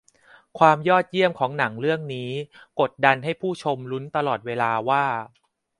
[0.57, 2.29] ความยอดเยี่ยมของหนังเรื่องนี้
[2.79, 5.05] กดดันให้ผู้ชมลุ้นตลอดเวลาว่า